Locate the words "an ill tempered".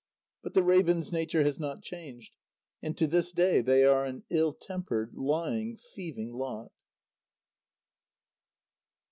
4.03-5.13